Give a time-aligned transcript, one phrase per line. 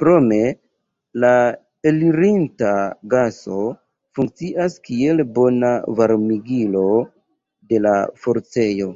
[0.00, 0.36] Krome
[1.24, 1.30] la
[1.92, 2.70] elirinta
[3.16, 3.60] gaso
[4.20, 6.88] funkcias kiel bona varmigilo
[7.74, 8.94] de la forcejo.